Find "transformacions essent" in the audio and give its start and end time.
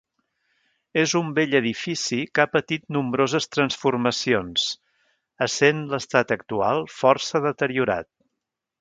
3.57-5.87